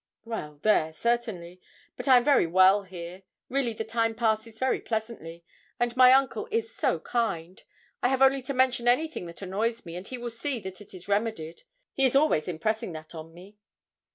'Well, 0.25 0.57
there 0.63 0.91
certainly. 0.93 1.61
But 1.95 2.07
I 2.07 2.17
am 2.17 2.23
very 2.23 2.47
well 2.47 2.81
here: 2.81 3.21
really 3.49 3.73
the 3.73 3.83
time 3.83 4.15
passes 4.15 4.57
very 4.57 4.81
pleasantly; 4.81 5.45
and 5.79 5.95
my 5.95 6.11
uncle 6.11 6.47
is 6.49 6.73
so 6.75 6.99
kind. 7.01 7.61
I 8.01 8.07
have 8.07 8.23
only 8.23 8.41
to 8.41 8.53
mention 8.55 8.87
anything 8.87 9.27
that 9.27 9.43
annoys 9.43 9.85
me, 9.85 9.95
and 9.95 10.07
he 10.07 10.17
will 10.17 10.31
see 10.31 10.59
that 10.61 10.81
it 10.81 10.95
is 10.95 11.07
remedied: 11.07 11.61
he 11.93 12.03
is 12.03 12.15
always 12.15 12.47
impressing 12.47 12.93
that 12.93 13.13
on 13.13 13.31
me.' 13.31 13.59